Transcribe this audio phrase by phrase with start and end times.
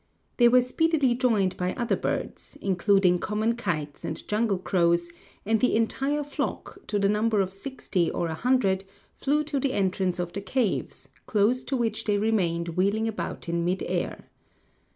[0.37, 5.11] They were speedily joined by other birds, including common kites and jungle crows,
[5.45, 8.83] and the entire flock, to the number of sixty or a hundred,
[9.13, 13.63] flew to the entrance of the caves, close to which they remained wheeling about in
[13.63, 14.25] mid air.